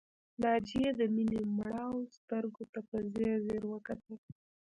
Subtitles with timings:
[0.41, 4.13] ناجیه د مينې مړاوو سترګو ته په ځير ځير وکتل